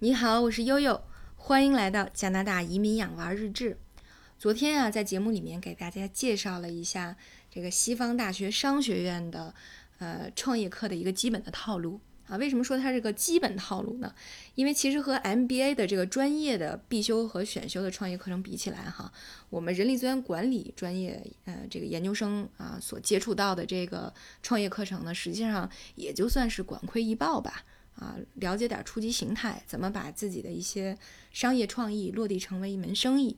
[0.00, 1.00] 你好，我是悠悠，
[1.36, 3.78] 欢迎来到加拿大移民养娃日志。
[4.36, 7.16] 昨天啊，在节目里面给大家介绍了一下
[7.48, 9.54] 这个西方大学商学院的
[9.98, 12.36] 呃创业课的一个基本的套路啊。
[12.36, 14.12] 为什么说它是个基本套路呢？
[14.56, 19.10] 因为其实和 MBA 的这个专业的必修和选修的创业课程比起来哈，
[19.48, 27.64] 我们人力资源管理专业呃这个研究生啊所接触到的这个创业课程呢，实际上也就算是管窥一报吧。
[27.96, 30.98] 啊，了解点初级形态，怎么把自己的一些
[31.30, 33.36] 商业创意落地成为一门生意。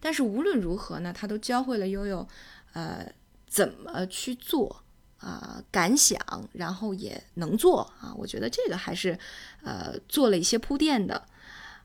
[0.00, 2.26] 但是无论如何呢，他都教会了悠悠，
[2.72, 3.06] 呃，
[3.46, 4.82] 怎么去做
[5.18, 6.18] 啊，敢想，
[6.54, 8.14] 然后也能做啊。
[8.16, 9.18] 我觉得这个还是
[9.62, 11.26] 呃做了一些铺垫的。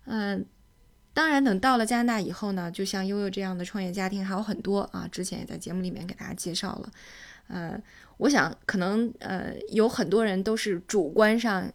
[0.05, 0.45] 嗯，
[1.13, 5.05] 当然等到了加拿大以后呢，就像悠悠这样的创业家庭还有很多啊。
[5.11, 6.91] 之前也在节目里面给大家介绍了。
[7.49, 7.77] 呃，
[8.19, 11.69] 我想可能呃有很多人都是主观上。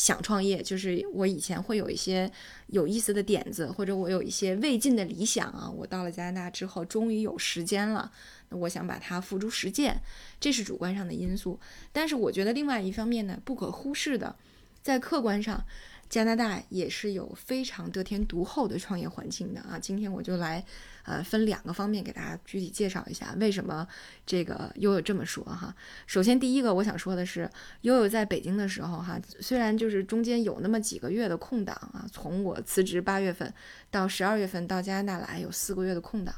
[0.00, 2.32] 想创业，就是我以前会有一些
[2.68, 5.70] 有意思的点子，或者我有一些未尽的理想啊。
[5.70, 8.10] 我到了加拿大之后，终于有时间了，
[8.48, 10.00] 那我想把它付诸实践，
[10.40, 11.60] 这是主观上的因素。
[11.92, 14.34] 但是我觉得另外一方面呢，不可忽视的，
[14.80, 15.62] 在客观上。
[16.10, 19.78] 加拿大也是有非常得天独厚的创业环境的啊！
[19.78, 20.62] 今天我就来，
[21.04, 23.86] 呃，分两个方面给大家具体介绍一下为什么
[24.26, 25.72] 这个悠悠这么说哈。
[26.08, 27.48] 首先，第一个我想说的是，
[27.82, 33.54] 悠悠在北京的时候哈，虽然就是中间有那么几个月的空档啊，从我辞职八月份
[33.88, 36.34] 到十二月份到加拿大来有四个月的空档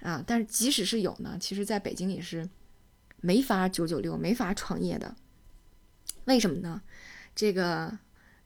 [0.00, 2.48] 啊，但是即使是有呢，其实在北京也是
[3.20, 5.14] 没法九九六，没法创业的。
[6.24, 6.80] 为什么呢？
[7.34, 7.98] 这个。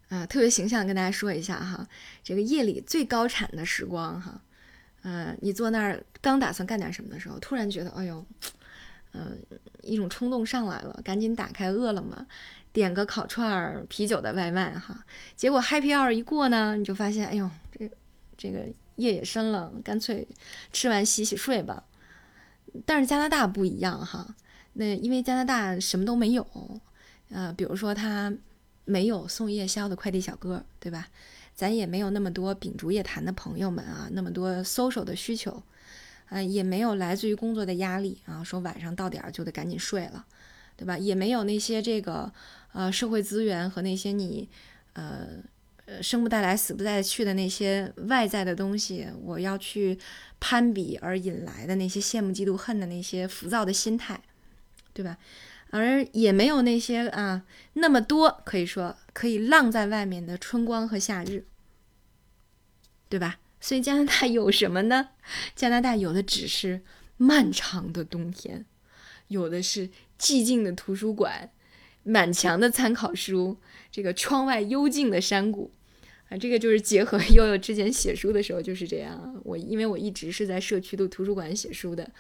[0.09, 1.87] 啊，特别形象跟大家说一下哈，
[2.25, 4.41] 这个夜里最高产的时光哈，
[5.03, 8.25] 嗯，你坐那儿刚打算干点什么的时候，突然觉得，哎呦，
[9.13, 9.39] 嗯，
[9.83, 12.27] 一种冲动上来了，赶紧打开饿了么，
[12.73, 15.05] 点个烤串儿、啤酒的外卖哈。
[15.37, 17.91] 结果 Happy Hour 一过呢，你就发现，哎呦，这
[18.39, 18.61] 这个
[18.97, 20.27] 夜也深了，干脆
[20.73, 21.85] 吃完洗洗睡吧。
[22.87, 24.35] 但是加拿大不一样哈，
[24.73, 26.81] 那因为加拿大什么都没有，
[27.29, 28.33] 呃，比如说它。
[28.89, 31.09] 没有送夜宵的快递小哥，对吧？
[31.55, 35.63] 咱也没有那么多秉烛夜谈的朋友们啊，那么多 social 的需求，
[36.31, 40.25] 呃，也没有来自于工作的压力啊，说晚上到点儿就得赶紧睡了，
[40.77, 40.97] 对吧？
[40.97, 42.33] 也没有那些这个
[42.73, 44.49] 呃社会资源和那些你
[44.95, 45.27] 呃
[45.87, 49.99] 呃生不带来死不带去的那些外在的东西，我要去
[50.41, 54.21] 攀比而引来的那些羡慕嫉妒恨的那些浮躁的心态，
[54.95, 55.19] 对吧？
[55.71, 61.45] 而也没有那些啊那么多可以说可以浪在外面的春光和夏日，
[63.09, 63.39] 对吧？
[63.61, 65.11] 所以加拿大有什么呢？
[65.55, 66.81] 加拿大有的只是
[67.17, 68.65] 漫长的冬天，
[69.29, 71.51] 有的是寂静的图书馆，
[72.03, 73.59] 满墙的参考书，
[73.91, 75.73] 这个窗外幽静的山谷
[76.29, 79.41] 啊，这个就是结合 悠悠之前写书的时候就是这样。
[79.45, 82.11] 我因为我一直是在社区的图书馆写书的。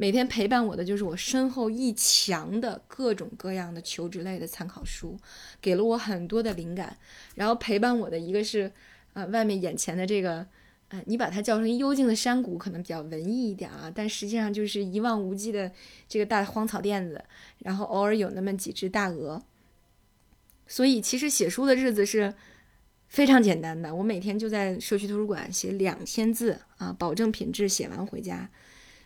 [0.00, 5.18] 每天陪伴我的就是我身后一墙的各种各样的求职类的参考书，
[5.60, 6.96] 给了我很多的灵感。
[7.34, 8.70] 然后陪伴我的一个是，
[9.14, 10.46] 呃，外面眼前的这个，
[10.90, 15.72] 呃，你把它叫成幽静的山谷，可能比较文艺一点啊，但实际上就是一望无际的
[16.08, 17.24] 这个大荒草甸子，
[17.58, 19.42] 然后偶尔有那么几只大鹅。
[20.68, 22.32] 所以其实写书的日子是
[23.08, 28.48] 非常简单的，我每天就在社区图书馆写两千字啊，保证品质，写完回家。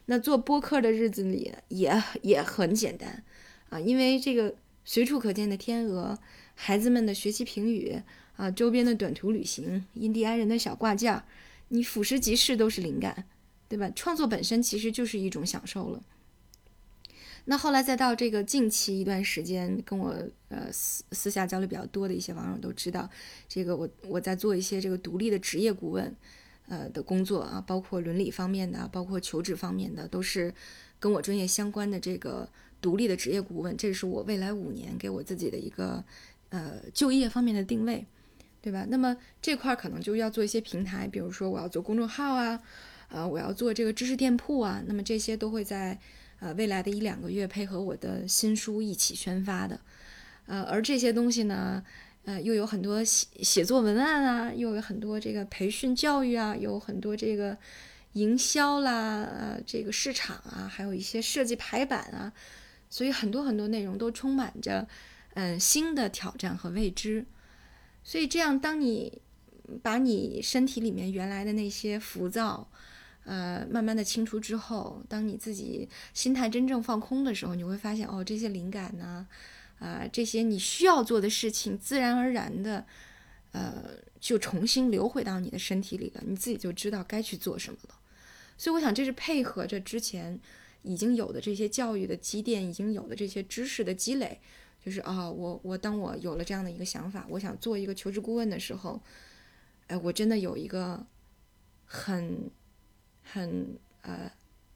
[0.06, 3.22] 那做播客的日子里也也很简单
[3.70, 4.54] 啊，因为这个
[4.84, 6.18] 随处可见的天鹅，
[6.54, 8.02] 孩子们的学习评语
[8.36, 11.24] 啊，周边的短途旅行，印第安人的小挂件儿，
[11.68, 13.24] 你俯拾即是都是灵感，
[13.68, 13.90] 对吧？
[13.94, 16.02] 创作本身其实就是一种享受了。
[17.44, 20.14] 那后来再到这个近期一段时间，跟我
[20.48, 23.08] 呃私私下交流比较多的一些网友都知道，
[23.48, 26.14] 这个我我在做一些这个独立的职业顾问。
[26.72, 30.54] 呃的工作啊，包括伦理方面的，包括求职方面的，都是
[30.98, 32.48] 跟我专业相关的这个
[32.80, 33.76] 独立的职业顾问。
[33.76, 36.02] 这是我未来五年给我自己的一个
[36.48, 38.06] 呃就业方面的定位，
[38.62, 38.86] 对吧？
[38.88, 42.58] 那么这块可能就要做一些平台，比如说我要做公众号啊，
[43.10, 44.82] 呃，我要做这个知识店铺啊。
[44.86, 45.98] 那么这些都会在
[46.40, 49.78] 呃未来的一两个月配合我的新书一起宣发的。
[50.46, 51.84] 呃，而这些东西呢？
[52.24, 57.58] 呃，又有很多写写作文案啊，又有很多这个培训教育啊，有很多这个
[58.12, 62.32] 营销啦，呃，这个市场啊，还有一些设计排版啊，
[62.88, 64.86] 所以很多很多内容都充满着
[65.34, 67.26] 嗯新的挑战和未知。
[68.04, 69.20] 所以这样，当你
[69.82, 72.70] 把你身体里面原来的那些浮躁，
[73.24, 79.26] 呃，慢慢的清除之后，当你自己心态真正放空的时候，你会发现哦，这些灵感呢。
[79.82, 82.86] 啊这些你需要做的事情，自然而然的，
[83.50, 87.98] 呃，就重新流回到你的身体里了，你自己就知道该去做什么了。
[88.56, 90.38] 所以我想，这是配合着之前
[90.82, 94.40] 已经有的这些教育的积淀，已经有的这些知识的积累，
[94.84, 99.02] 就是啊，我我当我有了这样的一个想法，我想做一个求职顾问的时候，
[99.88, 101.04] 哎，我真的有一个
[101.84, 102.50] 很
[103.22, 104.30] 很呃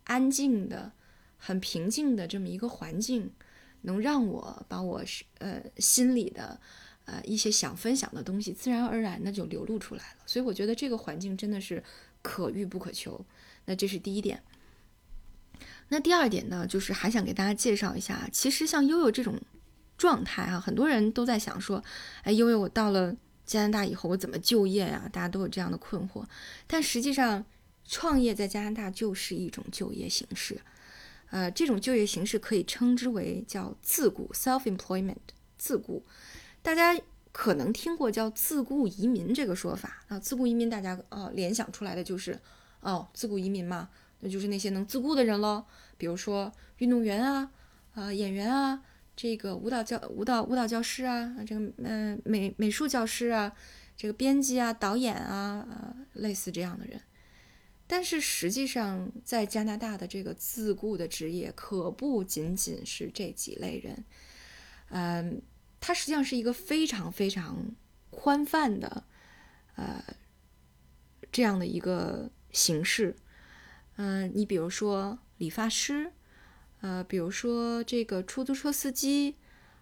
[0.04, 0.90] 安静的、
[1.36, 3.30] 很平静的这么一个环境，
[3.82, 6.58] 能让我把我是呃心里的
[7.04, 10.22] 呃一些想分享的东西，自然而然的就流露出来了。
[10.26, 11.82] 所以我觉得这个环境真的是
[12.22, 13.24] 可遇不可求。
[13.66, 14.42] 那这是第一点。
[15.88, 19.40] 那第二点呢，就是还想给大家介绍一下，其实像悠悠这种
[19.96, 21.82] 状态哈，很多人都在想说，
[22.22, 23.14] 哎，悠悠我到了
[23.44, 25.08] 加拿大以后，我怎么就业呀？
[25.12, 26.24] 大家都有这样的困惑。
[26.66, 27.44] 但实际上，
[27.84, 30.60] 创业在加拿大就是一种就业形式，
[31.30, 35.16] 呃，这种就业形式可以称之为叫自雇 （self-employment），
[35.58, 36.04] 自雇。
[36.62, 36.98] 大家
[37.32, 42.38] 可能听过叫自雇移民这个说法啊，自雇移民大家啊联想出来的就是。
[42.80, 43.88] 哦，自雇移民嘛，
[44.20, 45.64] 那就是那些能自雇的人喽。
[45.98, 47.50] 比如说运动员啊，
[47.94, 48.80] 啊演员啊，
[49.16, 53.52] 这个舞蹈教舞蹈舞蹈教师啊，这个嗯美美术教师啊，
[53.96, 57.00] 这个编辑啊，导演啊，呃类似这样的人。
[57.86, 64.04] 但是实际上，在加拿大的这个自雇的职业可不仅仅是这几类人，
[64.90, 65.42] 嗯，
[65.80, 67.74] 它实际上是一个非常非常
[68.10, 69.04] 宽泛的，
[69.76, 70.04] 呃，
[71.30, 72.30] 这样的一个。
[72.52, 73.14] 形式，
[73.96, 76.10] 嗯，你比如说理发师，
[76.80, 79.34] 呃，比如说这个出租车司机，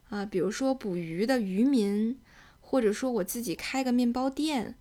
[0.09, 2.19] 啊，比如说捕鱼的渔民，
[2.61, 4.75] 或者说我自己开个面包店，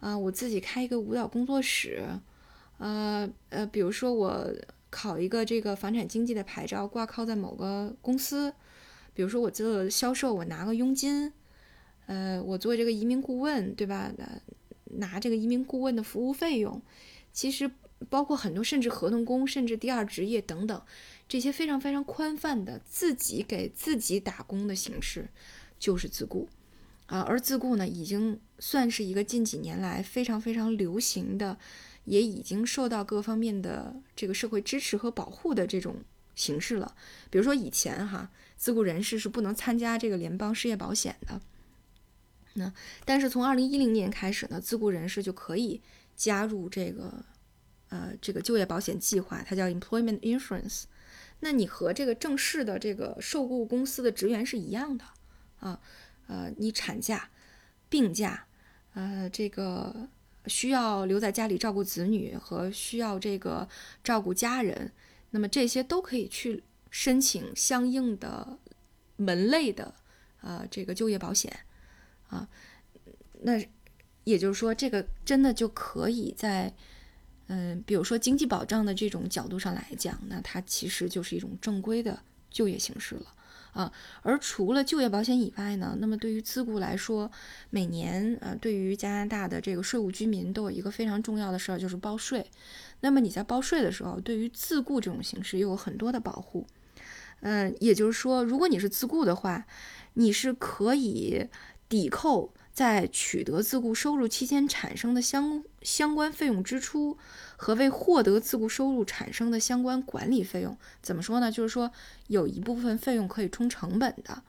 [0.00, 2.20] 啊，我自己开一个舞蹈工作室，
[2.80, 4.50] 呃呃，比如说我
[4.88, 8.52] 考一个这个房产经纪的牌照，挂靠在某个公司，
[9.14, 11.32] 比如说我做销售，我拿个佣金，
[12.06, 14.10] 呃，我做这个移民顾问，对吧？
[14.92, 16.82] 拿这个移民顾问的服务费用。
[17.32, 17.70] 其实
[18.08, 20.82] 包括很多，甚至合同工，甚至第二职业等等，
[21.28, 25.28] 这些非常非常宽泛的自己给自己打工的形式，
[25.78, 26.48] 就是自雇
[27.06, 27.20] 啊。
[27.20, 31.56] 而自雇呢，已经算是一个近几年来非常非常流行的，
[32.10, 35.96] 也已经受到各方面的这个社会支持和保护的这种
[36.34, 36.94] 形式了。
[37.30, 41.40] 比如说以前哈，自雇人士是不能参加这个联邦失业保险的。
[42.54, 42.72] 那
[43.04, 45.80] 但是从二零一零年开始呢，自雇人士就可以。
[46.16, 47.24] 加入这个，
[47.88, 50.82] 呃，这个就业保险计划，它叫 Employment Insurance。
[51.38, 55.04] 那你和这个正式的这个受雇公司的职员是一样的
[55.60, 55.80] 啊，
[56.26, 57.30] 呃，你产假、
[57.88, 58.44] 病假，
[58.92, 60.10] 呃，这个
[60.46, 63.68] 需要留在家里照顾子女和需要这个
[64.02, 64.92] 照顾家人，
[65.30, 68.58] 那么这些都可以去申请相应的
[69.16, 69.94] 门类的
[70.40, 71.52] 呃这个就业保险
[72.28, 72.48] 啊，
[73.42, 73.62] 那。
[74.24, 76.72] 也就是说，这个真的就可以在，
[77.46, 83.26] 嗯，比如说经济保障的这种角度上来讲，那它其实就是一种正规的就业形式了
[83.72, 83.92] 啊。
[84.22, 87.30] 而除了就业保险以外呢，那么对于自雇来说，
[87.70, 92.44] 每年呃，对于加拿大的这个税务居民都有一个非常重要的事儿，就是报税。
[93.00, 96.66] 那么你在报税的时候，对于自雇这种形式又有很多的保护。
[97.40, 99.66] 嗯，也就是说，如果你是自雇的话，
[100.14, 101.48] 你是可以
[101.88, 102.52] 抵扣。
[102.72, 107.18] 在取得自雇收入期间产生的相相关费用支出
[107.56, 111.50] 和为获得自雇收入产生的相关管理费用，怎么说呢？
[111.50, 111.90] 就是说
[112.28, 114.42] 有一部分费用可以充成本的，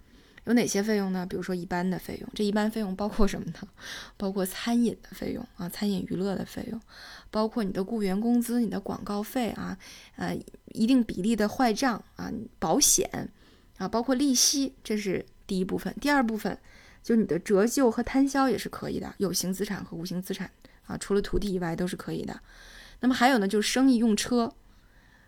[0.45, 1.25] 有哪些费用呢？
[1.25, 3.67] 比如说一般的费用，这一般费用包括什么呢？
[4.15, 6.79] 包括餐饮的费用啊，餐饮娱乐的费用，
[7.31, 9.77] 包括你的雇员工资、你的广告费啊，
[10.15, 10.37] 呃，
[10.73, 13.29] 一定比例的坏账啊，保险
[13.77, 15.93] 啊，包括利息，这是第一部分。
[15.99, 16.57] 第二部分。
[17.03, 20.51] 就你的折旧和摊销也是可以的，有形资产和无形资产
[20.85, 22.39] 啊，除了土地以外都是可以的。
[22.99, 24.53] 那么还有呢，就是生意用车，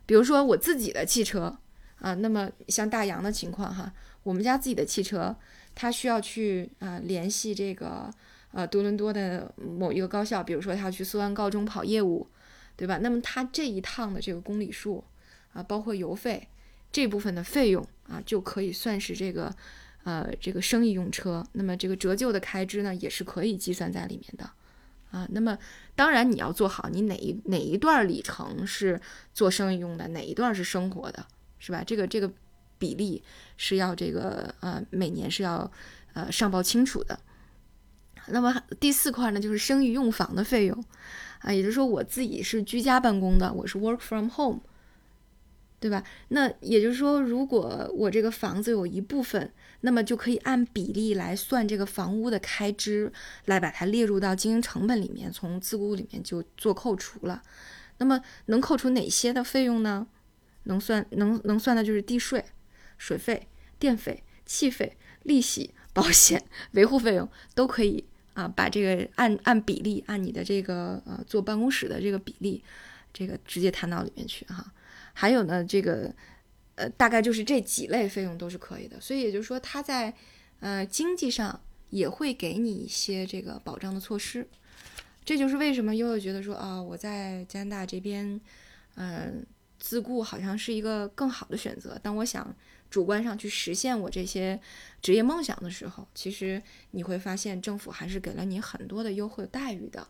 [0.06, 1.58] 比如说我自己的汽车
[1.98, 5.36] 啊，那么像大洋的情况哈，我们家自己的汽车，
[5.74, 8.08] 他需要去啊联系这个
[8.52, 12.28] 呃多伦多的某一个高校，比如说他要去苏安高中跑业务，
[12.76, 13.00] 对吧？
[13.00, 15.04] 那么他这一趟的这个公里数
[15.54, 16.48] 啊，包括油费
[16.92, 19.56] 这部分的费用啊，就可以算是这个。
[20.04, 24.50] 呃，这个生意用车，那么这个折旧的开支呢，也是可以计算在里面的，
[25.12, 25.58] 啊，那么
[25.96, 29.00] 当然你要做好，你哪一哪一段里程是
[29.34, 31.26] 做生意用的，哪一段是生活的，
[31.58, 31.84] 是吧？
[31.86, 32.30] 这个这个
[32.78, 33.24] 比例
[33.56, 35.72] 是要这个呃每年是要
[36.14, 37.18] 呃上报清楚的。
[38.28, 40.84] 那么第四块呢，就是生意用房的费用，
[41.40, 44.60] 啊，也就是说我自己是居家办公的，我是 work from home，
[45.84, 46.02] 对吧？
[46.30, 53.12] 那也就是说，如果我这个房子有一部分，那么就可以按比例来算这个房屋的开支，
[53.48, 57.44] 来把它列入到经营成本里面，从自雇里面就做扣除了。
[57.98, 60.08] 那么能扣除哪些的费用呢？
[60.64, 62.46] 能算能能算的就是地税、
[62.98, 72.64] 水费、电费、气费、利息、保险、维护费用都可以啊，把这个按按比例，按你的这个呃坐办公室的这个比例，
[73.12, 74.72] 这个直接摊到里面去哈。
[75.14, 76.14] 还有呢，这个
[76.76, 80.14] 呃大概就是这几类费用都是可以的，所以也就是说，它在
[80.60, 84.48] 呃经济上也会给你一些这个保障的措施。
[85.24, 88.40] 这就是为什么悠悠觉得说啊，我在加拿大这边，
[88.96, 89.46] 嗯。
[89.80, 92.00] 自雇好像是一个更好的选择。
[92.02, 92.56] 当我想
[92.90, 94.58] 主观上去实现我这些
[95.02, 100.08] 职业梦想的时候，其实你会发现政府还是给了你很多的优惠待遇的，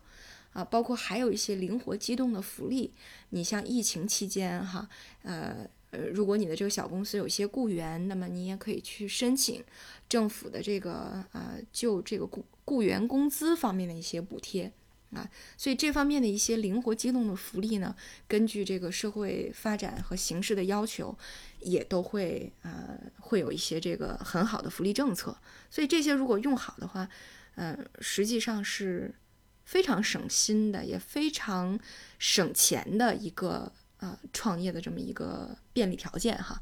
[0.54, 2.94] 啊，包括还有一些灵活机动的福利。
[3.28, 4.88] 你像疫情期间哈，
[5.24, 9.62] 呃呃，如果你的这个小公司有些雇员，那么你也可以去申请
[10.08, 14.72] 政府的这个呃就这个雇雇员工资方面的一些补贴。
[15.12, 17.94] 啊，所以这方面的一些灵活机动的福利呢，
[18.26, 21.16] 根据这个社会发展和形势的要求，
[21.60, 25.36] 也都会呃会有一些这个很好的福利政策。
[25.70, 27.08] 所以这些如果用好的话，
[27.54, 29.14] 嗯，实际上是
[29.64, 31.78] 非常省心的，也非常
[32.18, 36.60] 省钱的一个呃创业的这么一个便利条件哈。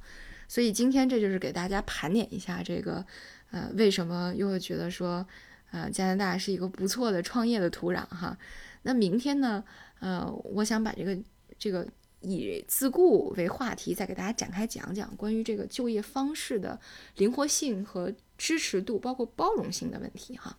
[0.49, 3.05] 所以今天这就是给大家盘点一下这个
[3.51, 5.27] 呃为什么又会觉得说。
[5.75, 8.37] 呃，加拿大是一个不错的创业的土壤哈。
[8.83, 9.65] 那明天呢？
[10.01, 11.19] 呃，我想把这个
[11.59, 11.89] 这个
[12.21, 16.79] 以自雇为话题，再给大家展开讲讲关于这个就业方式的
[17.17, 20.55] 灵活性和支持度，包括包容性的问题哈。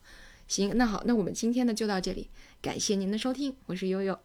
[0.53, 2.29] 行，那好，那我们今天呢就到这里，
[2.61, 4.19] 感谢您的收听，我是悠悠。